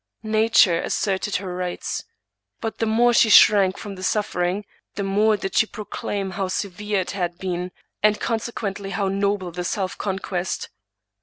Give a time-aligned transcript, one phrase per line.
[0.23, 2.03] Nature asserted her rights.
[2.59, 7.01] But the more she shrank from the suffering, the more did she proclaim how severe
[7.01, 10.69] it had been, and conse quently how noble the self conquest.